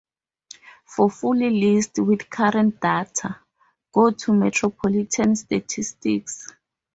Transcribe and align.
For 0.85 1.11
full 1.11 1.35
list 1.35 1.99
with 1.99 2.27
current 2.27 2.79
data, 2.81 3.39
go 3.93 4.09
to 4.09 4.33
Metropolitan 4.33 5.35
Statistics. 5.35 6.47